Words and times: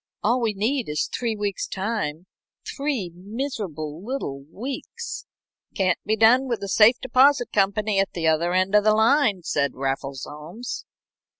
All 0.23 0.41
we 0.41 0.55
need 0.55 0.89
is 0.89 1.07
three 1.15 1.35
weeks' 1.35 1.67
time 1.67 2.25
three 2.65 3.11
miserable 3.13 4.03
little 4.03 4.43
weeks." 4.51 5.27
"Can't 5.75 5.99
be 6.07 6.15
done 6.15 6.47
with 6.47 6.63
a 6.63 6.67
safe 6.67 6.99
deposit 6.99 7.51
company 7.53 7.99
at 7.99 8.13
the 8.13 8.25
other 8.25 8.51
end 8.51 8.73
of 8.73 8.83
the 8.83 8.95
line," 8.95 9.43
said 9.43 9.75
Raffles 9.75 10.25
Holmes. 10.27 10.85